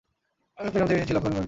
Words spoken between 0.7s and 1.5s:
গ্রাম থেকে এসেছি, লক্ষ্মণগড় থেকে।